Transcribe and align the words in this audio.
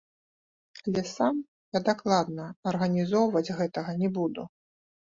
Але 0.85 1.03
сам 1.17 1.35
я 1.79 1.83
дакладна 1.91 2.49
арганізоўваць 2.73 3.47
гэтага 3.63 3.91
не 4.03 4.09
буду. 4.19 4.53